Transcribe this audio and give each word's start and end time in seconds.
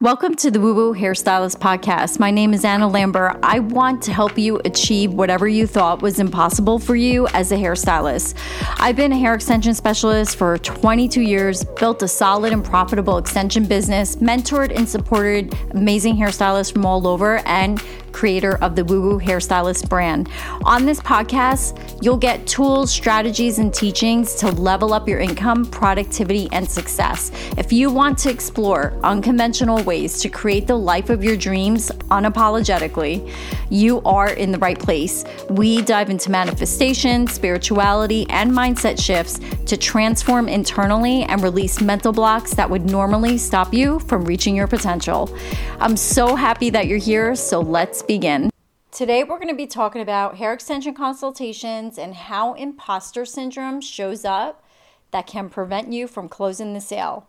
Welcome 0.00 0.36
to 0.36 0.52
the 0.52 0.60
Woo 0.60 0.74
Woo 0.74 0.94
Hairstylist 0.94 1.58
Podcast. 1.58 2.20
My 2.20 2.30
name 2.30 2.54
is 2.54 2.64
Anna 2.64 2.86
Lambert. 2.86 3.36
I 3.42 3.58
want 3.58 4.00
to 4.02 4.12
help 4.12 4.38
you 4.38 4.60
achieve 4.64 5.12
whatever 5.12 5.48
you 5.48 5.66
thought 5.66 6.02
was 6.02 6.20
impossible 6.20 6.78
for 6.78 6.94
you 6.94 7.26
as 7.34 7.50
a 7.50 7.56
hairstylist. 7.56 8.36
I've 8.78 8.94
been 8.94 9.10
a 9.10 9.18
hair 9.18 9.34
extension 9.34 9.74
specialist 9.74 10.36
for 10.36 10.56
22 10.56 11.20
years, 11.20 11.64
built 11.64 12.00
a 12.04 12.06
solid 12.06 12.52
and 12.52 12.64
profitable 12.64 13.18
extension 13.18 13.64
business, 13.64 14.14
mentored 14.14 14.72
and 14.72 14.88
supported 14.88 15.52
amazing 15.72 16.16
hairstylists 16.16 16.72
from 16.72 16.86
all 16.86 17.08
over, 17.08 17.38
and 17.38 17.82
creator 18.12 18.56
of 18.62 18.76
the 18.76 18.84
Woo 18.84 19.00
Woo 19.00 19.20
Hairstylist 19.20 19.88
brand. 19.88 20.28
On 20.64 20.84
this 20.84 21.00
podcast, 21.00 22.02
you'll 22.02 22.16
get 22.16 22.46
tools, 22.46 22.90
strategies, 22.90 23.58
and 23.58 23.72
teachings 23.72 24.34
to 24.36 24.50
level 24.50 24.92
up 24.92 25.08
your 25.08 25.20
income, 25.20 25.64
productivity, 25.64 26.48
and 26.52 26.68
success. 26.68 27.30
If 27.56 27.72
you 27.72 27.90
want 27.90 28.18
to 28.18 28.30
explore 28.30 28.98
unconventional 29.02 29.82
ways 29.82 30.20
to 30.20 30.28
create 30.28 30.66
the 30.66 30.76
life 30.76 31.10
of 31.10 31.22
your 31.22 31.36
dreams 31.36 31.90
unapologetically, 32.10 33.32
you 33.70 34.00
are 34.02 34.30
in 34.30 34.52
the 34.52 34.58
right 34.58 34.78
place. 34.78 35.24
We 35.50 35.82
dive 35.82 36.10
into 36.10 36.30
manifestation, 36.30 37.26
spirituality, 37.26 38.26
and 38.30 38.50
mindset 38.50 39.02
shifts 39.02 39.40
to 39.66 39.76
transform 39.76 40.48
internally 40.48 41.24
and 41.24 41.42
release 41.42 41.80
mental 41.80 42.12
blocks 42.12 42.54
that 42.54 42.68
would 42.68 42.86
normally 42.90 43.38
stop 43.38 43.74
you 43.74 43.98
from 44.00 44.24
reaching 44.24 44.56
your 44.56 44.66
potential. 44.66 45.34
I'm 45.80 45.96
so 45.96 46.34
happy 46.34 46.70
that 46.70 46.86
you're 46.86 46.98
here, 46.98 47.34
so 47.34 47.60
let's 47.60 47.97
begin. 48.02 48.50
Today, 48.90 49.22
we're 49.22 49.38
going 49.38 49.48
to 49.48 49.54
be 49.54 49.66
talking 49.66 50.00
about 50.00 50.36
hair 50.38 50.52
extension 50.52 50.94
consultations 50.94 51.98
and 51.98 52.14
how 52.14 52.54
imposter 52.54 53.24
syndrome 53.24 53.80
shows 53.80 54.24
up 54.24 54.64
that 55.10 55.26
can 55.26 55.48
prevent 55.48 55.92
you 55.92 56.08
from 56.08 56.28
closing 56.28 56.74
the 56.74 56.80
sale. 56.80 57.28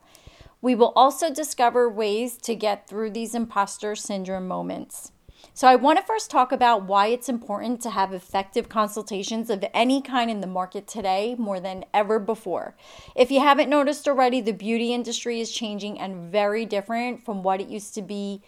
We 0.62 0.76
will 0.76 0.94
also 0.96 1.34
discover 1.34 1.90
ways 1.90 2.38
to 2.38 2.56
get 2.56 2.88
through 2.88 3.12
these 3.12 3.36
imposter 3.36 3.96
syndrome 3.96 4.48
moments. 4.48 5.12
So, 5.54 5.68
I 5.68 5.76
want 5.76 6.00
to 6.00 6.06
first 6.06 6.32
talk 6.32 6.52
about 6.52 6.86
why 6.86 7.08
it's 7.08 7.30
important 7.30 7.82
to 7.82 7.92
have 7.92 8.14
effective 8.14 8.68
consultations 8.68 9.50
of 9.50 9.64
any 9.74 10.02
kind 10.02 10.32
in 10.32 10.42
the 10.42 10.48
market 10.48 10.88
today 10.88 11.36
more 11.38 11.60
than 11.60 11.86
ever 11.94 12.20
before. 12.20 12.76
If 13.16 13.32
you 13.32 13.40
haven't 13.42 13.70
noticed 13.70 14.08
already, 14.08 14.42
the 14.42 14.54
beauty 14.54 14.94
industry 14.94 15.40
is 15.40 15.52
changing 15.52 16.00
and 16.00 16.32
very 16.32 16.66
different 16.66 17.26
from 17.26 17.44
what 17.44 17.62
it 17.62 17.68
used 17.68 17.94
to 17.96 18.02
be 18.02 18.42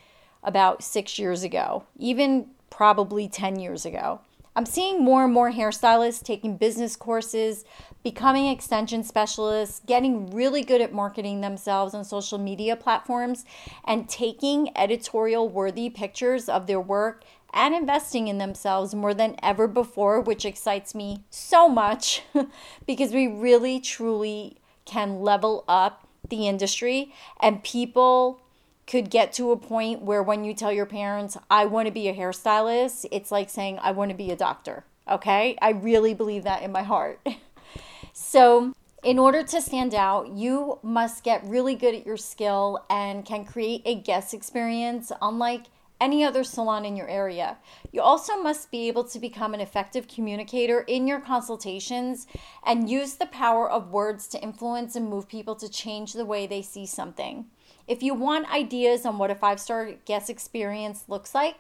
about 0.44 0.84
six 0.84 1.20
years 1.20 1.44
ago, 1.44 1.84
even 1.98 2.48
probably 2.70 3.28
10 3.28 3.60
years 3.60 3.86
ago. 3.86 4.22
I'm 4.54 4.66
seeing 4.66 5.02
more 5.02 5.24
and 5.24 5.34
more 5.34 5.52
hairstylists 5.52 6.24
taking 6.24 6.58
business 6.58 6.98
courses, 6.98 7.64
becoming 8.04 8.48
extension 8.48 9.04
specialists, 9.04 9.82
getting 9.86 10.30
really 10.32 10.62
good 10.62 10.82
at 10.82 10.92
marketing 10.92 11.40
themselves 11.40 11.94
on 11.94 12.04
social 12.04 12.38
media 12.38 12.76
platforms, 12.76 13.46
and 13.86 14.10
taking 14.10 14.76
editorial 14.76 15.48
worthy 15.48 15.90
pictures 15.90 16.50
of 16.50 16.68
their 16.68 16.82
work 16.82 17.24
and 17.54 17.74
investing 17.74 18.28
in 18.28 18.40
themselves 18.40 18.94
more 18.94 19.14
than 19.14 19.36
ever 19.42 19.68
before, 19.68 20.20
which 20.20 20.46
excites 20.46 20.94
me 20.94 21.24
so 21.30 21.70
much 21.70 22.24
because 22.86 23.14
we 23.14 23.28
really 23.28 23.80
truly 23.80 24.58
can 24.86 25.22
level 25.22 25.64
up 25.68 26.08
the 26.30 26.48
industry 26.48 27.14
and 27.40 27.64
people 27.64 28.42
could 28.88 29.10
get 29.10 29.34
to 29.34 29.52
a 29.52 29.58
point 29.58 30.02
where 30.02 30.24
when 30.24 30.44
you 30.44 30.54
tell 30.54 30.72
your 30.72 30.86
parents, 30.86 31.38
I 31.50 31.66
want 31.66 31.88
to 31.88 31.92
be 31.92 32.08
a 32.08 32.14
hairstylist, 32.14 33.06
it's 33.12 33.32
like 33.32 33.50
saying, 33.50 33.80
I 33.82 33.92
want 33.92 34.12
to 34.12 34.18
be 34.18 34.32
a 34.32 34.36
doctor. 34.36 34.84
Okay? 35.10 35.58
I 35.62 35.72
really 35.72 36.14
believe 36.14 36.44
that 36.44 36.64
in 36.64 36.72
my 36.72 36.84
heart. 36.84 37.26
so, 38.14 38.74
in 39.04 39.18
order 39.18 39.42
to 39.42 39.62
stand 39.62 39.96
out, 39.96 40.30
you 40.30 40.78
must 40.84 41.24
get 41.24 41.44
really 41.44 41.74
good 41.74 41.96
at 41.96 42.06
your 42.06 42.18
skill 42.18 42.86
and 42.90 43.26
can 43.26 43.46
create 43.46 43.82
a 43.86 43.96
guest 43.96 44.34
experience 44.34 45.12
unlike 45.22 45.66
any 46.02 46.24
other 46.24 46.44
salon 46.44 46.84
in 46.84 46.96
your 46.96 47.08
area. 47.08 47.58
You 47.92 48.02
also 48.02 48.36
must 48.38 48.72
be 48.72 48.88
able 48.88 49.04
to 49.06 49.20
become 49.20 49.54
an 49.54 49.62
effective 49.62 50.08
communicator 50.08 50.82
in 50.82 51.08
your 51.08 51.20
consultations 51.20 52.26
and 52.66 52.90
use 52.90 53.14
the 53.14 53.28
power 53.28 53.70
of 53.70 53.92
words 53.92 54.28
to 54.30 54.42
influence 54.42 54.96
and 54.96 55.08
move 55.08 55.28
people 55.28 55.56
to 55.56 55.70
change 55.70 56.14
the 56.14 56.26
way 56.26 56.48
they 56.48 56.64
see 56.64 56.88
something. 56.88 57.46
If 57.92 58.02
you 58.02 58.14
want 58.14 58.50
ideas 58.50 59.06
on 59.06 59.18
what 59.18 59.32
a 59.32 59.36
five 59.36 59.60
star 59.60 59.92
guest 60.06 60.30
experience 60.30 61.04
looks 61.10 61.36
like, 61.36 61.58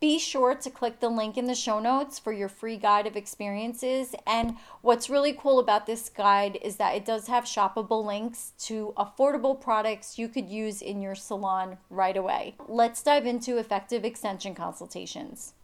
be 0.00 0.18
sure 0.18 0.56
to 0.56 0.70
click 0.70 0.98
the 0.98 1.08
link 1.08 1.38
in 1.38 1.44
the 1.44 1.54
show 1.54 1.78
notes 1.78 2.18
for 2.18 2.32
your 2.32 2.48
free 2.48 2.76
guide 2.76 3.06
of 3.06 3.14
experiences. 3.14 4.12
And 4.26 4.56
what's 4.82 5.08
really 5.08 5.32
cool 5.32 5.60
about 5.60 5.86
this 5.86 6.08
guide 6.08 6.58
is 6.62 6.78
that 6.78 6.96
it 6.96 7.04
does 7.04 7.28
have 7.28 7.44
shoppable 7.44 8.04
links 8.04 8.54
to 8.66 8.92
affordable 8.96 9.60
products 9.60 10.18
you 10.18 10.26
could 10.26 10.48
use 10.48 10.82
in 10.82 11.00
your 11.00 11.14
salon 11.14 11.78
right 11.90 12.16
away. 12.16 12.56
Let's 12.66 13.00
dive 13.00 13.24
into 13.24 13.58
effective 13.58 14.04
extension 14.04 14.56
consultations. 14.56 15.54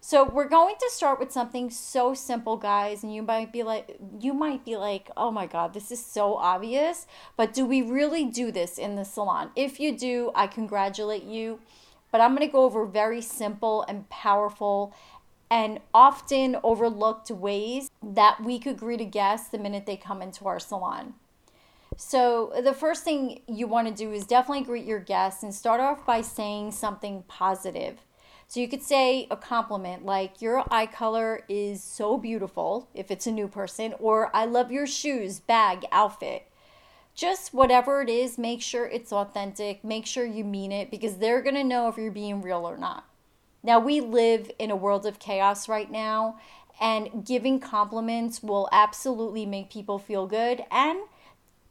So 0.00 0.24
we're 0.24 0.48
going 0.48 0.76
to 0.78 0.90
start 0.92 1.18
with 1.18 1.32
something 1.32 1.70
so 1.70 2.14
simple, 2.14 2.56
guys, 2.56 3.02
and 3.02 3.14
you 3.14 3.22
might 3.22 3.52
be 3.52 3.62
like 3.62 3.96
you 4.20 4.32
might 4.32 4.64
be 4.64 4.76
like, 4.76 5.10
"Oh 5.16 5.30
my 5.30 5.46
god, 5.46 5.74
this 5.74 5.90
is 5.90 6.04
so 6.04 6.34
obvious." 6.34 7.06
But 7.36 7.52
do 7.52 7.66
we 7.66 7.82
really 7.82 8.24
do 8.24 8.52
this 8.52 8.78
in 8.78 8.96
the 8.96 9.04
salon? 9.04 9.50
If 9.56 9.80
you 9.80 9.96
do, 9.96 10.30
I 10.34 10.46
congratulate 10.46 11.24
you. 11.24 11.60
But 12.12 12.20
I'm 12.20 12.34
going 12.34 12.46
to 12.46 12.52
go 12.52 12.64
over 12.64 12.86
very 12.86 13.20
simple 13.20 13.84
and 13.88 14.08
powerful 14.08 14.94
and 15.50 15.80
often 15.92 16.56
overlooked 16.62 17.30
ways 17.30 17.90
that 18.02 18.42
we 18.42 18.58
could 18.58 18.78
greet 18.78 19.00
a 19.00 19.04
guest 19.04 19.52
the 19.52 19.58
minute 19.58 19.86
they 19.86 19.96
come 19.96 20.22
into 20.22 20.46
our 20.46 20.58
salon. 20.58 21.14
So, 21.96 22.52
the 22.62 22.74
first 22.74 23.04
thing 23.04 23.40
you 23.46 23.66
want 23.66 23.88
to 23.88 23.94
do 23.94 24.12
is 24.12 24.26
definitely 24.26 24.64
greet 24.64 24.84
your 24.84 25.00
guests 25.00 25.42
and 25.42 25.54
start 25.54 25.80
off 25.80 26.04
by 26.04 26.20
saying 26.20 26.72
something 26.72 27.24
positive. 27.26 28.00
So 28.48 28.60
you 28.60 28.68
could 28.68 28.82
say 28.82 29.26
a 29.30 29.36
compliment 29.36 30.04
like, 30.04 30.40
Your 30.40 30.64
eye 30.70 30.86
color 30.86 31.42
is 31.48 31.82
so 31.82 32.16
beautiful, 32.16 32.88
if 32.94 33.10
it's 33.10 33.26
a 33.26 33.32
new 33.32 33.48
person, 33.48 33.94
or 33.98 34.34
I 34.34 34.44
love 34.44 34.70
your 34.70 34.86
shoes, 34.86 35.40
bag, 35.40 35.84
outfit. 35.90 36.48
Just 37.14 37.54
whatever 37.54 38.02
it 38.02 38.10
is, 38.10 38.36
make 38.38 38.60
sure 38.60 38.86
it's 38.86 39.12
authentic, 39.12 39.82
make 39.82 40.06
sure 40.06 40.26
you 40.26 40.44
mean 40.44 40.70
it 40.70 40.90
because 40.90 41.16
they're 41.16 41.42
to 41.42 41.64
know 41.64 41.88
if 41.88 41.96
you're 41.96 42.10
being 42.10 42.42
real 42.42 42.68
or 42.68 42.76
not. 42.76 43.04
Now, 43.62 43.80
we 43.80 44.00
live 44.00 44.50
in 44.58 44.70
a 44.70 44.76
world 44.76 45.06
of 45.06 45.18
chaos 45.18 45.68
right 45.68 45.90
now, 45.90 46.38
and 46.80 47.24
giving 47.24 47.58
compliments 47.58 48.42
will 48.42 48.68
absolutely 48.70 49.46
make 49.46 49.70
people 49.70 49.98
feel 49.98 50.26
good 50.26 50.62
and 50.70 51.00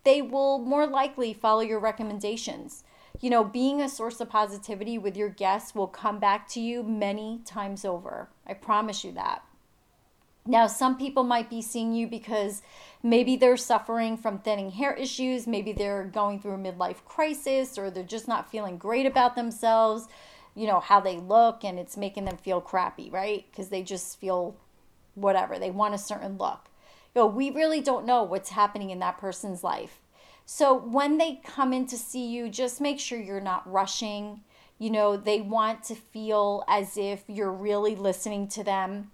they 0.04 0.22
will 0.22 0.60
more 0.60 0.88
likely 0.88 1.34
follow 1.34 1.62
your 1.62 1.80
recommendations 1.80 2.84
you 3.26 3.32
know, 3.32 3.44
being 3.44 3.82
a 3.82 3.90
source 3.90 4.22
of 4.22 4.30
positivity 4.30 5.00
with 5.00 5.18
your 5.18 5.30
guests 5.30 5.74
will 5.74 5.88
come 5.88 6.20
back 6.20 6.48
to 6.48 6.60
you 6.60 6.84
many 6.84 7.42
times 7.44 7.84
over. 7.84 8.30
I 8.46 8.54
promise 8.54 9.04
you 9.04 9.12
that. 9.14 9.44
Now, 10.46 10.68
some 10.68 10.96
people 10.96 11.24
might 11.24 11.50
be 11.50 11.60
seeing 11.60 11.96
you 11.96 12.06
because 12.06 12.62
maybe 13.02 13.36
they're 13.36 13.58
suffering 13.58 14.16
from 14.16 14.38
thinning 14.38 14.70
hair 14.70 14.94
issues, 14.94 15.48
maybe 15.48 15.74
they're 15.74 16.04
going 16.04 16.40
through 16.40 16.54
a 16.54 16.58
midlife 16.60 17.04
crisis, 17.04 17.80
or 17.80 17.90
they're 17.90 18.04
just 18.04 18.28
not 18.28 18.52
feeling 18.52 18.78
great 18.78 19.08
about 19.08 19.36
themselves, 19.36 20.08
you 20.54 20.68
know, 20.68 20.80
how 20.80 21.00
they 21.00 21.18
look, 21.18 21.64
and 21.64 21.80
it's 21.80 21.98
making 21.98 22.26
them 22.26 22.38
feel 22.38 22.62
crappy, 22.62 23.10
right? 23.10 23.48
Because 23.50 23.70
they 23.70 23.82
just 23.82 24.20
feel 24.20 24.56
whatever, 25.16 25.58
they 25.58 25.72
want 25.72 25.96
a 25.96 25.98
certain 25.98 26.38
look. 26.38 26.70
You 27.16 27.24
know, 27.24 27.26
we 27.26 27.50
really 27.50 27.82
don't 27.82 28.06
know 28.06 28.22
what's 28.22 28.52
happening 28.52 28.92
in 28.92 29.00
that 29.00 29.18
person's 29.18 29.64
life. 29.64 30.00
So 30.46 30.76
when 30.76 31.18
they 31.18 31.42
come 31.44 31.74
in 31.74 31.88
to 31.88 31.98
see 31.98 32.28
you, 32.28 32.50
just 32.50 32.80
make 32.80 33.00
sure 33.00 33.20
you're 33.20 33.42
not 33.42 33.70
rushing. 33.70 34.42
You 34.78 34.92
know, 34.92 35.18
they 35.18 35.42
want 35.42 35.84
to 35.86 35.96
feel 35.96 36.64
as 36.68 36.98
if 36.98 37.24
you're 37.28 37.52
really 37.52 37.96
listening 37.96 38.48
to 38.50 38.64
them, 38.64 39.12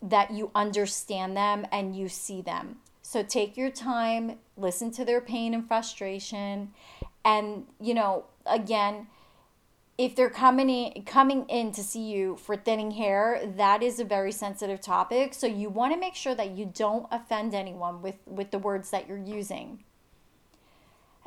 that 0.00 0.30
you 0.30 0.50
understand 0.54 1.36
them 1.36 1.66
and 1.72 1.96
you 1.96 2.08
see 2.08 2.40
them. 2.40 2.76
So 3.02 3.22
take 3.22 3.56
your 3.56 3.70
time, 3.70 4.38
listen 4.56 4.90
to 4.92 5.04
their 5.04 5.20
pain 5.20 5.54
and 5.54 5.66
frustration. 5.66 6.72
And, 7.24 7.66
you 7.80 7.94
know, 7.94 8.26
again, 8.46 9.08
if 9.96 10.14
they're 10.14 10.30
coming 10.30 10.70
in 10.70 11.02
coming 11.02 11.44
in 11.48 11.72
to 11.72 11.82
see 11.82 12.08
you 12.08 12.36
for 12.36 12.56
thinning 12.56 12.92
hair 12.92 13.42
that 13.56 13.82
is 13.82 13.98
a 13.98 14.04
very 14.04 14.30
sensitive 14.30 14.80
topic 14.80 15.34
so 15.34 15.44
you 15.44 15.68
want 15.68 15.92
to 15.92 15.98
make 15.98 16.14
sure 16.14 16.36
that 16.36 16.52
you 16.52 16.64
don't 16.72 17.06
offend 17.10 17.52
anyone 17.52 18.00
with 18.00 18.14
with 18.24 18.52
the 18.52 18.58
words 18.60 18.90
that 18.90 19.08
you're 19.08 19.18
using 19.18 19.82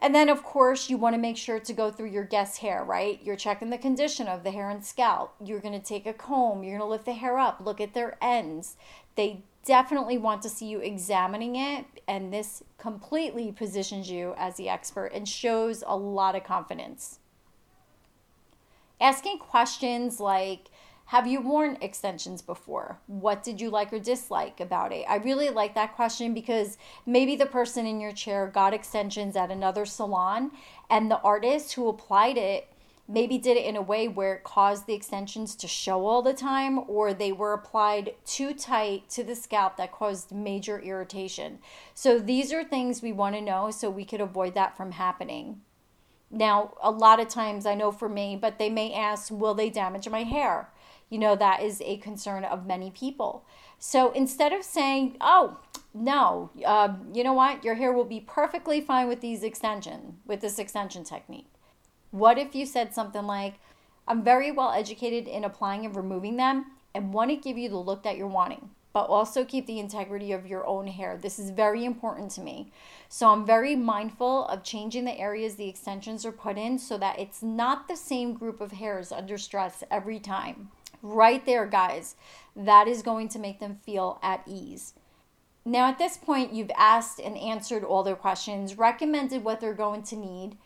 and 0.02 0.16
then, 0.16 0.30
of 0.30 0.44
course, 0.44 0.90
you 0.90 0.98
want 0.98 1.14
to 1.14 1.22
make 1.22 1.38
sure 1.38 1.60
to 1.60 1.74
go 1.74 1.92
through 1.92 2.10
your 2.10 2.24
guest's 2.24 2.58
hair, 2.58 2.84
right? 2.84 3.22
You're 3.24 3.36
checking 3.36 3.70
the 3.70 3.78
condition 3.78 4.28
of 4.28 4.44
the 4.44 4.50
hair 4.50 4.72
and 4.72 4.84
scalp. 4.84 5.36
You're 5.44 5.60
going 5.60 5.80
to 5.80 5.86
take 5.86 6.08
a 6.08 6.14
comb. 6.14 6.64
You're 6.64 6.80
going 6.80 6.88
to 6.88 6.92
lift 6.92 7.06
the 7.06 7.14
hair 7.14 7.38
up, 7.38 7.62
look 7.64 7.80
at 7.80 7.94
their 7.94 8.18
ends. 8.20 8.78
They 9.16 9.44
definitely 9.64 10.18
want 10.18 10.42
to 10.42 10.50
see 10.50 10.66
you 10.66 10.80
examining 10.80 11.56
it. 11.56 11.86
And 12.08 12.34
this 12.34 12.64
completely 12.80 13.52
positions 13.52 14.10
you 14.10 14.34
as 14.38 14.58
the 14.58 14.70
expert 14.70 15.12
and 15.14 15.30
shows 15.30 15.84
a 15.86 15.96
lot 15.96 16.36
of 16.36 16.44
confidence. 16.44 17.20
Asking 19.00 19.38
questions 19.38 20.20
like, 20.20 20.72
have 21.12 21.28
you 21.28 21.42
worn 21.42 21.78
extensions 21.82 22.42
before? 22.42 22.98
What 23.08 23.44
did 23.44 23.60
you 23.60 23.70
like 23.70 23.92
or 23.92 24.00
dislike 24.00 24.62
about 24.62 24.94
it? 24.94 25.04
I 25.10 25.18
really 25.18 25.50
like 25.50 25.76
that 25.76 25.94
question 25.94 26.34
because 26.34 26.78
maybe 27.06 27.36
the 27.36 27.46
person 27.46 27.86
in 27.86 28.00
your 28.00 28.14
chair 28.14 28.48
got 28.48 28.74
extensions 28.74 29.36
at 29.36 29.52
another 29.52 29.86
salon 29.86 30.52
and 30.90 31.12
the 31.12 31.20
artist 31.20 31.74
who 31.74 31.90
applied 31.90 32.38
it 32.38 32.70
maybe 33.10 33.38
did 33.38 33.58
it 33.58 33.66
in 33.66 33.76
a 33.76 33.82
way 33.82 34.08
where 34.08 34.36
it 34.36 34.46
caused 34.46 34.88
the 34.88 34.94
extensions 34.94 35.54
to 35.58 35.68
show 35.68 36.06
all 36.06 36.22
the 36.22 36.32
time, 36.32 36.80
or 36.88 37.14
they 37.14 37.34
were 37.34 37.52
applied 37.52 38.16
too 38.26 38.54
tight 38.54 39.10
to 39.10 39.22
the 39.22 39.36
scalp 39.36 39.76
that 39.76 39.92
caused 39.92 40.32
major 40.32 40.80
irritation. 40.80 41.60
So, 41.94 42.20
these 42.20 42.54
are 42.54 42.64
things 42.64 43.02
we 43.02 43.12
want 43.12 43.36
to 43.36 43.42
know 43.42 43.70
so 43.70 43.90
we 43.90 44.06
could 44.06 44.22
avoid 44.22 44.54
that 44.54 44.78
from 44.78 44.94
happening. 44.94 45.60
Now, 46.30 46.76
a 46.82 46.90
lot 46.90 47.20
of 47.20 47.28
times, 47.28 47.66
I 47.66 47.76
know 47.76 47.92
for 47.92 48.08
me, 48.08 48.38
but 48.42 48.58
they 48.58 48.70
may 48.70 48.94
ask, 48.94 49.30
will 49.30 49.54
they 49.54 49.70
damage 49.70 50.08
my 50.08 50.24
hair? 50.24 50.70
You 51.12 51.20
know, 51.20 51.36
that 51.36 51.62
is 51.62 51.82
a 51.86 51.98
concern 51.98 52.46
of 52.46 52.66
many 52.66 52.90
people. 52.90 53.46
So 53.78 54.12
instead 54.14 54.54
of 54.54 54.64
saying, 54.64 55.18
oh, 55.22 55.60
no, 55.94 56.50
uh, 56.66 56.96
you 57.14 57.24
know 57.24 57.34
what, 57.34 57.66
your 57.66 57.76
hair 57.76 57.92
will 57.92 58.06
be 58.06 58.22
perfectly 58.22 58.80
fine 58.80 59.10
with 59.10 59.20
these 59.20 59.44
extension, 59.44 60.20
with 60.26 60.40
this 60.40 60.58
extension 60.58 61.04
technique. 61.04 61.52
What 62.12 62.38
if 62.38 62.56
you 62.56 62.66
said 62.66 62.94
something 62.94 63.28
like, 63.28 63.56
I'm 64.08 64.24
very 64.24 64.52
well 64.52 64.72
educated 64.72 65.28
in 65.28 65.44
applying 65.44 65.86
and 65.86 65.96
removing 65.96 66.38
them 66.38 66.68
and 66.96 67.14
want 67.14 67.30
to 67.30 67.36
give 67.36 67.58
you 67.58 67.68
the 67.68 67.78
look 67.78 68.04
that 68.04 68.16
you're 68.16 68.28
wanting, 68.28 68.70
but 68.94 69.04
also 69.04 69.44
keep 69.44 69.68
the 69.68 69.80
integrity 69.80 70.32
of 70.32 70.48
your 70.48 70.66
own 70.66 70.88
hair. 70.88 71.18
This 71.18 71.40
is 71.40 71.50
very 71.50 71.84
important 71.84 72.32
to 72.32 72.42
me. 72.42 72.72
So 73.10 73.30
I'm 73.30 73.46
very 73.46 73.76
mindful 73.76 74.46
of 74.48 74.64
changing 74.64 75.04
the 75.04 75.20
areas 75.20 75.56
the 75.56 75.68
extensions 75.68 76.26
are 76.26 76.32
put 76.32 76.58
in 76.58 76.80
so 76.80 76.98
that 77.00 77.20
it's 77.20 77.44
not 77.44 77.90
the 77.90 77.98
same 77.98 78.34
group 78.34 78.62
of 78.62 78.72
hairs 78.72 79.12
under 79.12 79.38
stress 79.38 79.84
every 79.92 80.20
time. 80.20 80.70
Right 81.02 81.46
there, 81.46 81.66
guys, 81.66 82.16
that 82.56 82.88
is 82.88 83.02
going 83.02 83.30
to 83.30 83.40
make 83.40 83.60
them 83.60 83.80
feel 83.84 84.20
at 84.22 84.44
ease. 84.46 84.94
Now, 85.64 85.88
at 85.88 86.00
this 86.00 86.18
point, 86.18 86.54
you've 86.54 86.72
asked 86.76 87.20
and 87.20 87.38
answered 87.38 87.84
all 87.84 88.04
their 88.04 88.16
questions, 88.16 88.78
recommended 88.78 89.44
what 89.44 89.60
they're 89.60 89.74
going 89.74 90.04
to 90.04 90.16
need 90.16 90.58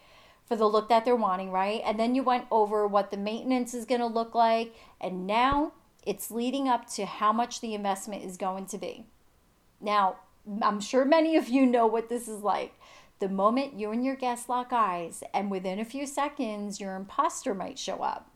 for 0.46 0.56
the 0.56 0.70
look 0.70 0.90
that 0.90 1.06
they're 1.06 1.16
wanting, 1.16 1.52
right? 1.52 1.82
And 1.84 2.00
then 2.00 2.16
you 2.16 2.24
went 2.24 2.46
over 2.52 2.88
what 2.88 3.12
the 3.12 3.18
maintenance 3.18 3.74
is 3.74 3.86
going 3.86 4.02
to 4.02 4.08
look 4.08 4.36
like. 4.36 4.74
And 5.02 5.28
now 5.28 5.74
it's 6.06 6.32
leading 6.32 6.68
up 6.70 6.88
to 6.92 7.06
how 7.06 7.34
much 7.34 7.62
the 7.62 7.74
investment 7.74 8.24
is 8.24 8.38
going 8.38 8.68
to 8.68 8.78
be. 8.78 9.06
Now, 9.82 10.18
I'm 10.62 10.80
sure 10.80 11.04
many 11.04 11.36
of 11.36 11.50
you 11.50 11.66
know 11.66 11.88
what 11.88 12.10
this 12.10 12.28
is 12.28 12.42
like. 12.42 12.80
The 13.20 13.30
moment 13.30 13.80
you 13.80 13.92
and 13.92 14.04
your 14.04 14.16
guest 14.16 14.50
lock 14.50 14.72
eyes, 14.72 15.24
and 15.34 15.50
within 15.50 15.80
a 15.80 15.86
few 15.86 16.06
seconds, 16.06 16.80
your 16.80 16.96
imposter 16.96 17.54
might 17.54 17.80
show 17.80 17.98
up. 18.04 18.30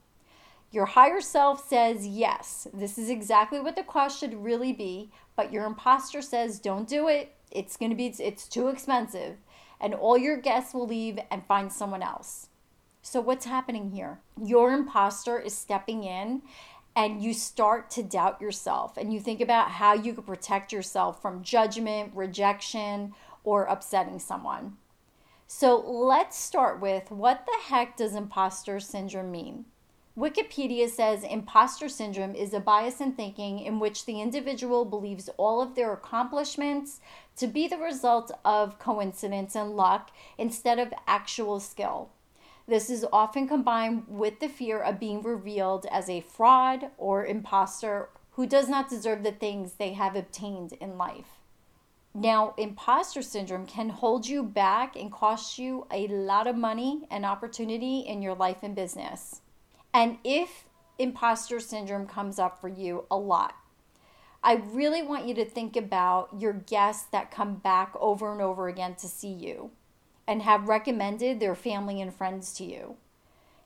Your 0.72 0.86
higher 0.86 1.20
self 1.20 1.68
says, 1.68 2.06
yes, 2.06 2.68
this 2.72 2.96
is 2.96 3.10
exactly 3.10 3.60
what 3.60 3.76
the 3.76 3.82
cost 3.82 4.18
should 4.18 4.44
really 4.44 4.72
be, 4.72 5.10
but 5.34 5.52
your 5.52 5.64
imposter 5.64 6.22
says, 6.22 6.60
don't 6.60 6.88
do 6.88 7.08
it. 7.08 7.34
It's 7.50 7.76
going 7.76 7.90
to 7.90 7.96
be, 7.96 8.14
it's 8.18 8.46
too 8.46 8.68
expensive 8.68 9.36
and 9.80 9.94
all 9.94 10.18
your 10.18 10.36
guests 10.36 10.74
will 10.74 10.86
leave 10.86 11.18
and 11.30 11.44
find 11.44 11.72
someone 11.72 12.02
else. 12.02 12.48
So, 13.02 13.20
what's 13.20 13.46
happening 13.46 13.90
here? 13.90 14.20
Your 14.40 14.72
imposter 14.72 15.38
is 15.38 15.56
stepping 15.56 16.04
in 16.04 16.42
and 16.94 17.22
you 17.22 17.32
start 17.32 17.90
to 17.92 18.02
doubt 18.02 18.40
yourself 18.40 18.98
and 18.98 19.12
you 19.12 19.20
think 19.20 19.40
about 19.40 19.70
how 19.70 19.94
you 19.94 20.12
could 20.12 20.26
protect 20.26 20.70
yourself 20.70 21.22
from 21.22 21.42
judgment, 21.42 22.12
rejection, 22.14 23.14
or 23.42 23.64
upsetting 23.64 24.18
someone. 24.18 24.76
So, 25.46 25.78
let's 25.78 26.38
start 26.38 26.80
with 26.80 27.10
what 27.10 27.46
the 27.46 27.58
heck 27.64 27.96
does 27.96 28.14
imposter 28.14 28.78
syndrome 28.80 29.32
mean? 29.32 29.64
Wikipedia 30.20 30.86
says 30.86 31.24
imposter 31.24 31.88
syndrome 31.88 32.34
is 32.34 32.52
a 32.52 32.60
bias 32.60 33.00
in 33.00 33.12
thinking 33.12 33.58
in 33.58 33.78
which 33.78 34.04
the 34.04 34.20
individual 34.20 34.84
believes 34.84 35.30
all 35.38 35.62
of 35.62 35.74
their 35.74 35.94
accomplishments 35.94 37.00
to 37.36 37.46
be 37.46 37.66
the 37.66 37.78
result 37.78 38.30
of 38.44 38.78
coincidence 38.78 39.56
and 39.56 39.74
luck 39.76 40.10
instead 40.36 40.78
of 40.78 40.92
actual 41.06 41.58
skill. 41.58 42.10
This 42.68 42.90
is 42.90 43.06
often 43.10 43.48
combined 43.48 44.04
with 44.08 44.40
the 44.40 44.48
fear 44.50 44.78
of 44.78 45.00
being 45.00 45.22
revealed 45.22 45.86
as 45.90 46.10
a 46.10 46.20
fraud 46.20 46.90
or 46.98 47.24
imposter 47.24 48.10
who 48.32 48.46
does 48.46 48.68
not 48.68 48.90
deserve 48.90 49.22
the 49.22 49.32
things 49.32 49.72
they 49.72 49.94
have 49.94 50.16
obtained 50.16 50.74
in 50.82 50.98
life. 50.98 51.40
Now, 52.12 52.52
imposter 52.58 53.22
syndrome 53.22 53.64
can 53.64 53.88
hold 53.88 54.26
you 54.26 54.42
back 54.42 54.96
and 54.96 55.10
cost 55.10 55.58
you 55.58 55.86
a 55.90 56.08
lot 56.08 56.46
of 56.46 56.56
money 56.56 57.06
and 57.10 57.24
opportunity 57.24 58.00
in 58.00 58.20
your 58.20 58.34
life 58.34 58.58
and 58.62 58.74
business. 58.74 59.40
And 59.92 60.18
if 60.24 60.64
imposter 60.98 61.60
syndrome 61.60 62.06
comes 62.06 62.38
up 62.38 62.60
for 62.60 62.68
you 62.68 63.06
a 63.10 63.16
lot, 63.16 63.54
I 64.42 64.54
really 64.54 65.02
want 65.02 65.26
you 65.26 65.34
to 65.34 65.44
think 65.44 65.76
about 65.76 66.30
your 66.38 66.52
guests 66.52 67.06
that 67.12 67.30
come 67.30 67.56
back 67.56 67.92
over 68.00 68.32
and 68.32 68.40
over 68.40 68.68
again 68.68 68.94
to 68.96 69.08
see 69.08 69.32
you 69.32 69.70
and 70.26 70.42
have 70.42 70.68
recommended 70.68 71.40
their 71.40 71.54
family 71.54 72.00
and 72.00 72.14
friends 72.14 72.54
to 72.54 72.64
you. 72.64 72.96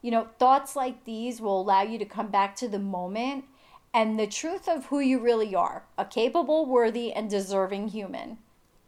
You 0.03 0.11
know, 0.11 0.29
thoughts 0.38 0.75
like 0.75 1.05
these 1.05 1.41
will 1.41 1.61
allow 1.61 1.82
you 1.82 1.99
to 1.99 2.05
come 2.05 2.29
back 2.29 2.56
to 2.56 2.69
the 2.69 2.79
moment 2.79 3.44
and 3.93 4.19
the 4.19 4.27
truth 4.27 4.69
of 4.69 4.87
who 4.87 4.99
you 4.99 5.20
really 5.20 5.55
are 5.55 5.85
a 5.97 6.05
capable, 6.05 6.67
worthy, 6.67 7.12
and 7.12 7.31
deserving 7.31 7.88
human. 7.88 8.38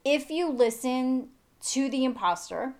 If 0.04 0.30
you 0.30 0.50
listen 0.50 1.28
to 1.68 1.88
the 1.88 2.04
imposter, 2.04 2.74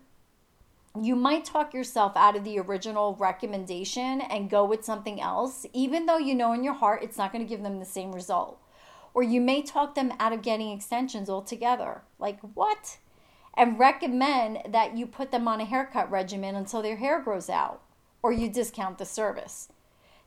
you 1.03 1.17
might 1.17 1.45
talk 1.45 1.75
yourself 1.75 2.13
out 2.17 2.37
of 2.37 2.45
the 2.45 2.59
original 2.59 3.17
recommendation 3.17 4.21
and 4.21 4.51
go 4.51 4.65
with 4.65 4.85
something 4.85 5.21
else, 5.21 5.67
even 5.73 6.07
though 6.07 6.19
you 6.19 6.35
know 6.35 6.53
in 6.53 6.65
your 6.65 6.75
heart 6.75 7.03
it's 7.03 7.19
not 7.19 7.33
going 7.33 7.45
to 7.45 7.49
give 7.49 7.63
them 7.63 7.79
the 7.79 7.85
same 7.85 8.13
result. 8.13 8.61
Or 9.15 9.23
you 9.23 9.41
may 9.41 9.63
talk 9.63 9.95
them 9.95 10.13
out 10.21 10.33
of 10.33 10.43
getting 10.43 10.71
extensions 10.71 11.31
altogether. 11.31 12.03
Like, 12.19 12.39
what? 12.55 12.99
And 13.55 13.79
recommend 13.79 14.59
that 14.69 14.97
you 14.97 15.07
put 15.07 15.31
them 15.31 15.49
on 15.49 15.61
a 15.61 15.65
haircut 15.65 16.11
regimen 16.11 16.55
until 16.55 16.83
their 16.83 16.97
hair 16.97 17.21
grows 17.21 17.49
out, 17.49 17.83
or 18.23 18.33
you 18.33 18.51
discount 18.51 18.99
the 18.99 19.07
service. 19.07 19.69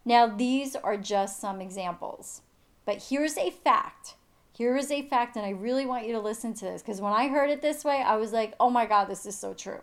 Now, 0.04 0.26
these 0.26 0.76
are 0.76 0.98
just 0.98 1.40
some 1.40 1.62
examples. 1.62 2.42
But 2.86 3.04
here's 3.10 3.38
a 3.38 3.52
fact. 3.52 4.16
Here 4.52 4.76
is 4.76 4.92
a 4.92 5.04
fact, 5.04 5.36
and 5.38 5.46
I 5.46 5.52
really 5.52 5.86
want 5.86 6.08
you 6.08 6.14
to 6.14 6.20
listen 6.20 6.54
to 6.56 6.66
this 6.66 6.82
because 6.82 7.00
when 7.00 7.14
I 7.14 7.28
heard 7.28 7.50
it 7.50 7.62
this 7.62 7.86
way, 7.86 8.02
I 8.02 8.18
was 8.18 8.34
like, 8.34 8.56
oh 8.60 8.70
my 8.70 8.86
God, 8.86 9.06
this 9.06 9.26
is 9.26 9.38
so 9.38 9.54
true. 9.54 9.82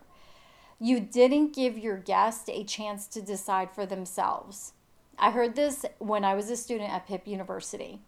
You 0.78 1.00
didn't 1.00 1.54
give 1.54 1.78
your 1.78 1.96
guest 1.96 2.50
a 2.50 2.62
chance 2.62 3.06
to 3.08 3.22
decide 3.22 3.70
for 3.70 3.86
themselves. 3.86 4.74
I 5.18 5.30
heard 5.30 5.56
this 5.56 5.86
when 5.98 6.22
I 6.22 6.34
was 6.34 6.50
a 6.50 6.56
student 6.56 6.92
at 6.92 7.06
Pitt 7.06 7.26
University. 7.26 8.00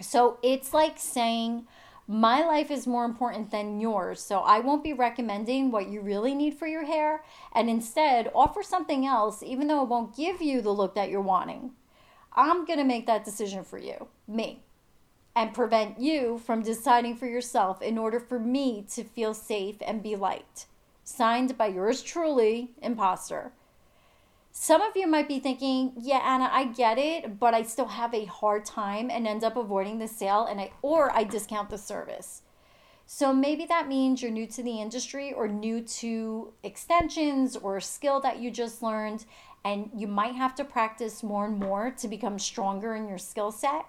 So 0.00 0.38
it's 0.42 0.74
like 0.74 0.98
saying, 0.98 1.66
my 2.06 2.44
life 2.44 2.70
is 2.70 2.86
more 2.86 3.06
important 3.06 3.50
than 3.50 3.80
yours, 3.80 4.20
so 4.20 4.40
I 4.40 4.58
won't 4.58 4.84
be 4.84 4.92
recommending 4.92 5.70
what 5.70 5.88
you 5.88 6.02
really 6.02 6.34
need 6.34 6.54
for 6.54 6.66
your 6.66 6.84
hair, 6.84 7.24
and 7.54 7.70
instead 7.70 8.30
offer 8.34 8.62
something 8.62 9.06
else, 9.06 9.42
even 9.42 9.68
though 9.68 9.82
it 9.82 9.88
won't 9.88 10.16
give 10.16 10.42
you 10.42 10.60
the 10.60 10.72
look 10.72 10.94
that 10.94 11.08
you're 11.08 11.20
wanting. 11.22 11.70
I'm 12.34 12.66
gonna 12.66 12.84
make 12.84 13.06
that 13.06 13.24
decision 13.24 13.64
for 13.64 13.78
you, 13.78 14.08
me, 14.28 14.62
and 15.34 15.54
prevent 15.54 16.00
you 16.00 16.42
from 16.44 16.62
deciding 16.62 17.16
for 17.16 17.26
yourself 17.26 17.80
in 17.80 17.96
order 17.96 18.20
for 18.20 18.38
me 18.38 18.84
to 18.90 19.04
feel 19.04 19.32
safe 19.32 19.76
and 19.80 20.02
be 20.02 20.16
liked. 20.16 20.66
Signed 21.04 21.58
by 21.58 21.66
yours 21.66 22.02
truly, 22.02 22.70
Imposter. 22.80 23.52
Some 24.52 24.82
of 24.82 24.96
you 24.96 25.06
might 25.06 25.28
be 25.28 25.40
thinking, 25.40 25.92
yeah, 25.98 26.18
Anna, 26.18 26.48
I 26.52 26.66
get 26.66 26.98
it, 26.98 27.40
but 27.40 27.54
I 27.54 27.62
still 27.62 27.86
have 27.86 28.12
a 28.12 28.26
hard 28.26 28.66
time 28.66 29.10
and 29.10 29.26
end 29.26 29.42
up 29.42 29.56
avoiding 29.56 29.98
the 29.98 30.06
sale 30.06 30.44
and 30.44 30.60
I 30.60 30.72
or 30.82 31.10
I 31.10 31.24
discount 31.24 31.70
the 31.70 31.78
service. 31.78 32.42
So 33.06 33.32
maybe 33.32 33.66
that 33.66 33.88
means 33.88 34.22
you're 34.22 34.30
new 34.30 34.46
to 34.48 34.62
the 34.62 34.80
industry 34.80 35.32
or 35.32 35.48
new 35.48 35.80
to 35.80 36.52
extensions 36.62 37.56
or 37.56 37.78
a 37.78 37.82
skill 37.82 38.20
that 38.20 38.38
you 38.38 38.50
just 38.50 38.82
learned 38.82 39.24
and 39.64 39.90
you 39.96 40.06
might 40.06 40.34
have 40.34 40.54
to 40.56 40.64
practice 40.64 41.22
more 41.22 41.46
and 41.46 41.58
more 41.58 41.90
to 41.90 42.08
become 42.08 42.38
stronger 42.38 42.94
in 42.94 43.08
your 43.08 43.18
skill 43.18 43.52
set 43.52 43.86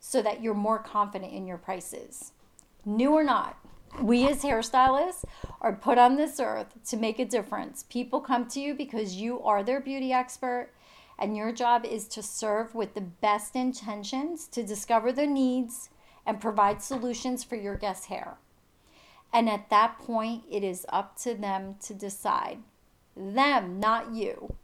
so 0.00 0.22
that 0.22 0.42
you're 0.42 0.54
more 0.54 0.78
confident 0.78 1.32
in 1.32 1.46
your 1.46 1.58
prices. 1.58 2.32
New 2.84 3.12
or 3.12 3.24
not, 3.24 3.56
we 4.00 4.28
as 4.28 4.42
hairstylists 4.42 5.24
are 5.60 5.72
put 5.72 5.98
on 5.98 6.16
this 6.16 6.40
earth 6.40 6.74
to 6.88 6.96
make 6.96 7.18
a 7.18 7.24
difference. 7.24 7.84
People 7.88 8.20
come 8.20 8.46
to 8.48 8.60
you 8.60 8.74
because 8.74 9.16
you 9.16 9.42
are 9.42 9.62
their 9.62 9.80
beauty 9.80 10.12
expert, 10.12 10.70
and 11.18 11.36
your 11.36 11.52
job 11.52 11.84
is 11.84 12.06
to 12.08 12.22
serve 12.22 12.74
with 12.74 12.94
the 12.94 13.00
best 13.00 13.56
intentions 13.56 14.46
to 14.48 14.62
discover 14.62 15.12
their 15.12 15.26
needs 15.26 15.90
and 16.24 16.40
provide 16.40 16.82
solutions 16.82 17.42
for 17.42 17.56
your 17.56 17.76
guest 17.76 18.06
hair. 18.06 18.38
And 19.32 19.48
at 19.48 19.70
that 19.70 19.98
point, 19.98 20.44
it 20.50 20.62
is 20.62 20.86
up 20.88 21.16
to 21.22 21.34
them 21.34 21.76
to 21.82 21.94
decide. 21.94 22.58
Them, 23.16 23.80
not 23.80 24.12
you. 24.12 24.54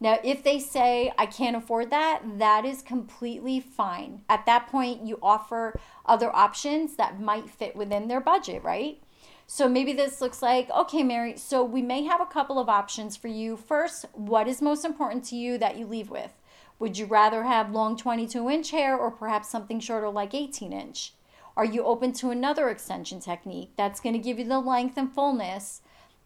Now, 0.00 0.18
if 0.22 0.44
they 0.44 0.60
say, 0.60 1.12
I 1.18 1.26
can't 1.26 1.56
afford 1.56 1.90
that, 1.90 2.22
that 2.38 2.64
is 2.64 2.82
completely 2.82 3.58
fine. 3.58 4.22
At 4.28 4.46
that 4.46 4.68
point, 4.68 5.04
you 5.04 5.18
offer 5.20 5.78
other 6.06 6.34
options 6.34 6.96
that 6.96 7.20
might 7.20 7.50
fit 7.50 7.74
within 7.74 8.06
their 8.06 8.20
budget, 8.20 8.62
right? 8.62 9.02
So 9.46 9.68
maybe 9.68 9.92
this 9.92 10.20
looks 10.20 10.40
like, 10.42 10.70
okay, 10.70 11.02
Mary, 11.02 11.36
so 11.36 11.64
we 11.64 11.82
may 11.82 12.04
have 12.04 12.20
a 12.20 12.26
couple 12.26 12.58
of 12.58 12.68
options 12.68 13.16
for 13.16 13.28
you. 13.28 13.56
First, 13.56 14.04
what 14.12 14.46
is 14.46 14.62
most 14.62 14.84
important 14.84 15.24
to 15.24 15.36
you 15.36 15.58
that 15.58 15.78
you 15.78 15.86
leave 15.86 16.10
with? 16.10 16.32
Would 16.78 16.96
you 16.96 17.06
rather 17.06 17.42
have 17.42 17.72
long 17.72 17.96
22 17.96 18.48
inch 18.50 18.70
hair 18.70 18.96
or 18.96 19.10
perhaps 19.10 19.48
something 19.48 19.80
shorter 19.80 20.10
like 20.10 20.32
18 20.32 20.72
inch? 20.72 21.14
Are 21.56 21.64
you 21.64 21.82
open 21.82 22.12
to 22.12 22.30
another 22.30 22.68
extension 22.68 23.18
technique 23.18 23.72
that's 23.76 23.98
going 23.98 24.12
to 24.12 24.20
give 24.20 24.38
you 24.38 24.44
the 24.44 24.60
length 24.60 24.96
and 24.96 25.12
fullness 25.12 25.82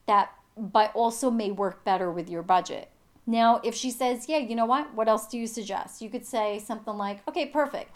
that 0.07 0.35
but 0.59 0.91
also 0.95 1.31
may 1.31 1.51
work 1.51 1.85
better 1.85 2.13
with 2.13 2.29
your 2.29 2.43
budget? 2.43 2.92
Now, 3.27 3.61
if 3.63 3.75
she 3.75 3.91
says, 3.91 4.29
Yeah, 4.29 4.39
you 4.39 4.55
know 4.55 4.67
what? 4.67 4.95
What 4.95 5.09
else 5.09 5.27
do 5.27 5.39
you 5.39 5.47
suggest? 5.47 6.03
You 6.03 6.11
could 6.11 6.27
say 6.27 6.59
something 6.59 6.97
like, 6.97 7.27
Okay, 7.29 7.47
perfect. 7.47 7.91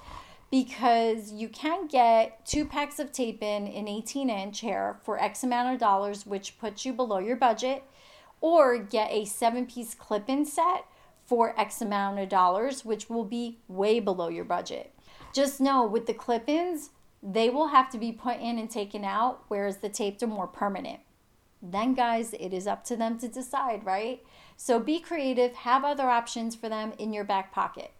Because 0.51 1.33
you 1.33 1.49
can 1.49 1.89
get 1.89 2.47
two 2.47 2.65
packs 2.65 3.01
of 3.01 3.11
tape 3.11 3.43
in 3.43 3.67
an 3.67 3.89
18 3.89 4.31
inch 4.31 4.61
hair 4.61 5.01
for 5.03 5.21
X 5.21 5.43
amount 5.43 5.75
of 5.75 5.81
dollars, 5.81 6.25
which 6.25 6.59
puts 6.59 6.87
you 6.87 6.93
below 6.93 7.19
your 7.19 7.37
budget, 7.37 7.83
or 8.41 8.79
get 8.79 9.11
a 9.11 9.25
seven 9.25 9.67
piece 9.67 9.95
clip 9.95 10.29
in 10.29 10.45
set 10.45 10.85
for 11.25 11.59
X 11.59 11.81
amount 11.83 12.21
of 12.21 12.29
dollars, 12.29 12.85
which 12.85 13.11
will 13.11 13.25
be 13.25 13.59
way 13.67 13.99
below 13.99 14.29
your 14.29 14.45
budget. 14.45 14.93
Just 15.33 15.61
know 15.61 15.85
with 15.85 16.07
the 16.07 16.15
clip 16.15 16.49
ins, 16.49 16.91
they 17.23 17.51
will 17.51 17.69
have 17.69 17.91
to 17.91 17.99
be 17.99 18.13
put 18.13 18.39
in 18.39 18.59
and 18.59 18.71
taken 18.71 19.05
out, 19.05 19.43
whereas 19.49 19.79
the 19.79 19.89
taped 19.89 20.23
are 20.23 20.29
more 20.29 20.47
permanent. 20.47 21.01
Then, 21.63 21.95
guys, 21.95 22.35
it 22.35 22.53
is 22.53 22.67
up 22.67 22.85
to 22.85 22.97
them 22.97 23.19
to 23.19 23.29
decide, 23.29 23.85
right? 23.85 24.23
So 24.57 24.79
be 24.79 25.01
creative, 25.01 25.55
have 25.55 25.85
other 25.85 26.09
options 26.09 26.55
for 26.55 26.69
them 26.69 26.93
in 26.99 27.13
your 27.13 27.25
back 27.25 27.53
pocket. 27.53 27.93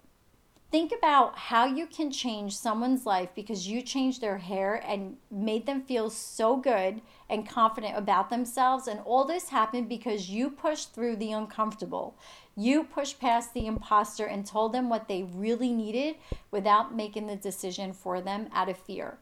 Think 0.73 0.93
about 0.93 1.39
how 1.39 1.65
you 1.65 1.87
can 1.87 2.11
change 2.11 2.57
someone's 2.57 3.07
life 3.07 3.29
because 3.37 3.69
you 3.69 3.81
changed 3.81 4.21
their 4.21 4.39
hair 4.39 4.83
and 4.87 5.17
made 5.31 5.65
them 5.65 5.81
feel 5.81 6.11
so 6.11 6.57
good 6.57 7.01
and 7.31 7.49
confident 7.49 7.97
about 7.97 8.31
themselves. 8.31 8.89
And 8.89 9.01
all 9.01 9.25
this 9.25 9.51
happened 9.51 9.89
because 9.89 10.29
you 10.29 10.51
pushed 10.51 10.93
through 10.93 11.17
the 11.17 11.31
uncomfortable. 11.31 12.19
You 12.57 12.83
pushed 12.83 13.21
past 13.21 13.55
the 13.55 13.67
imposter 13.67 14.27
and 14.27 14.45
told 14.45 14.73
them 14.73 14.89
what 14.89 15.07
they 15.07 15.23
really 15.23 15.73
needed 15.73 16.17
without 16.51 16.95
making 16.95 17.29
the 17.29 17.37
decision 17.37 17.93
for 17.93 18.21
them 18.21 18.49
out 18.53 18.69
of 18.69 18.77
fear. 18.77 19.19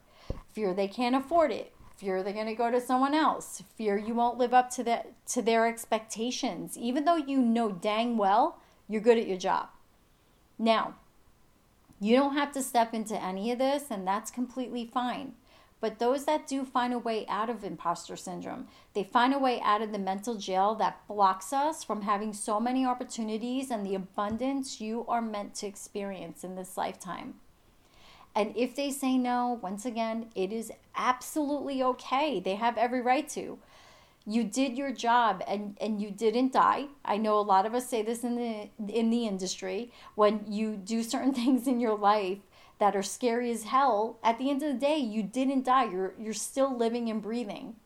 Fear 0.52 0.72
they 0.72 0.88
can't 0.88 1.14
afford 1.14 1.52
it, 1.52 1.74
fear 2.04 2.22
they're 2.22 2.34
going 2.34 2.46
to 2.46 2.54
go 2.54 2.70
to 2.70 2.80
someone 2.80 3.14
else. 3.14 3.62
Fear 3.76 3.96
you 3.96 4.14
won't 4.14 4.36
live 4.36 4.52
up 4.52 4.68
to 4.70 4.84
the, 4.84 5.04
to 5.26 5.40
their 5.40 5.66
expectations. 5.66 6.76
Even 6.76 7.06
though 7.06 7.16
you 7.16 7.38
know 7.38 7.72
dang 7.72 8.18
well 8.18 8.58
you're 8.88 9.00
good 9.00 9.16
at 9.16 9.26
your 9.26 9.38
job. 9.38 9.68
Now 10.58 10.96
you 12.00 12.14
don't 12.14 12.34
have 12.34 12.52
to 12.52 12.62
step 12.62 12.92
into 12.92 13.20
any 13.22 13.50
of 13.50 13.58
this 13.58 13.84
and 13.90 14.06
that's 14.06 14.30
completely 14.30 14.84
fine. 14.84 15.32
But 15.80 15.98
those 15.98 16.24
that 16.24 16.46
do 16.46 16.64
find 16.64 16.92
a 16.92 16.98
way 16.98 17.26
out 17.26 17.48
of 17.48 17.64
imposter 17.64 18.16
syndrome 18.16 18.68
they 18.92 19.04
find 19.04 19.32
a 19.32 19.38
way 19.38 19.60
out 19.62 19.80
of 19.80 19.90
the 19.90 19.98
mental 19.98 20.34
jail 20.34 20.74
that 20.74 21.06
blocks 21.08 21.54
us 21.54 21.82
from 21.82 22.02
having 22.02 22.34
so 22.34 22.60
many 22.60 22.84
opportunities 22.84 23.70
and 23.70 23.84
the 23.84 23.94
abundance 23.94 24.78
you 24.78 25.06
are 25.08 25.22
meant 25.22 25.54
to 25.54 25.66
experience 25.66 26.44
in 26.44 26.54
this 26.54 26.76
lifetime 26.76 27.34
and 28.34 28.52
if 28.56 28.74
they 28.74 28.90
say 28.90 29.16
no, 29.16 29.58
once 29.62 29.84
again, 29.84 30.26
it 30.34 30.52
is 30.52 30.72
absolutely 30.96 31.82
okay. 31.82 32.40
They 32.40 32.56
have 32.56 32.76
every 32.76 33.00
right 33.00 33.28
to. 33.30 33.58
You 34.26 34.42
did 34.42 34.76
your 34.76 34.90
job 34.90 35.42
and, 35.46 35.76
and 35.80 36.00
you 36.00 36.10
didn't 36.10 36.52
die. 36.52 36.86
I 37.04 37.16
know 37.18 37.38
a 37.38 37.42
lot 37.42 37.66
of 37.66 37.74
us 37.74 37.88
say 37.88 38.02
this 38.02 38.24
in 38.24 38.36
the 38.36 38.68
in 38.92 39.10
the 39.10 39.26
industry. 39.26 39.92
When 40.14 40.44
you 40.48 40.76
do 40.76 41.02
certain 41.02 41.34
things 41.34 41.68
in 41.68 41.78
your 41.78 41.96
life 41.96 42.38
that 42.80 42.96
are 42.96 43.02
scary 43.02 43.50
as 43.52 43.64
hell, 43.64 44.18
at 44.22 44.38
the 44.38 44.50
end 44.50 44.62
of 44.62 44.72
the 44.72 44.78
day, 44.78 44.96
you 44.98 45.22
didn't 45.22 45.64
die. 45.64 45.84
You're 45.84 46.14
you're 46.18 46.32
still 46.32 46.76
living 46.76 47.08
and 47.10 47.22
breathing. 47.22 47.76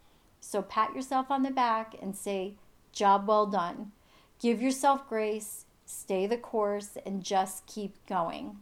So 0.41 0.63
pat 0.63 0.95
yourself 0.95 1.31
on 1.31 1.43
the 1.43 1.51
back 1.51 1.95
and 2.01 2.17
say, 2.17 2.55
job 2.93 3.29
well 3.29 3.47
done. 3.47 3.93
Give 4.41 4.63
yourself 4.63 5.09
grace, 5.09 5.65
stay 5.85 6.27
the 6.27 6.37
course, 6.39 6.97
and 7.05 7.23
just 7.23 7.67
keep 7.67 7.95
going. 8.07 8.59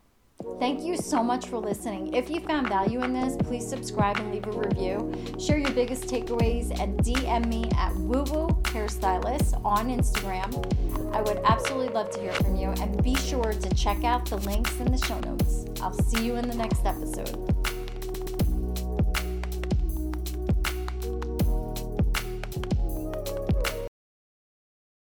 Thank 0.59 0.83
you 0.83 0.97
so 0.97 1.23
much 1.23 1.47
for 1.47 1.59
listening. 1.59 2.14
If 2.14 2.31
you 2.31 2.40
found 2.40 2.69
value 2.69 3.02
in 3.02 3.12
this, 3.12 3.37
please 3.37 3.66
subscribe 3.66 4.19
and 4.19 4.33
leave 4.33 4.47
a 4.47 4.52
review. 4.52 5.12
Share 5.38 5.59
your 5.59 5.73
biggest 5.73 6.05
takeaways 6.05 6.78
and 6.81 6.99
DM 6.99 7.47
me 7.47 7.69
at 7.76 7.95
Woo 7.97 8.23
Woo 8.25 8.49
Hairstylist 8.64 9.64
on 9.64 9.88
Instagram. 9.88 11.14
I 11.14 11.23
would 11.23 11.40
absolutely 11.45 11.88
love 11.88 12.11
to 12.11 12.21
hear 12.21 12.33
from 12.35 12.57
you 12.57 12.69
and 12.81 13.02
be 13.02 13.14
sure 13.14 13.52
to 13.52 13.75
check 13.75 14.05
out 14.05 14.26
the 14.26 14.37
links 14.38 14.78
in 14.78 14.90
the 14.90 14.99
show 14.99 15.19
notes. 15.21 15.64
I'll 15.81 15.93
see 15.93 16.25
you 16.25 16.37
in 16.37 16.49
the 16.49 16.57
next 16.57 16.85
episode. 16.85 17.56